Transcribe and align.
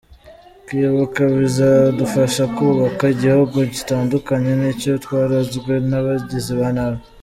Kwibuka 0.65 1.21
bizadufasha 1.37 2.43
kubaka 2.55 3.03
igihugu 3.15 3.57
gitandukanye 3.73 4.51
n’icyo 4.59 4.91
twarazwe 5.03 5.73
n’abagizi 5.89 6.53
ba 6.61 6.69
nabi. 6.77 7.01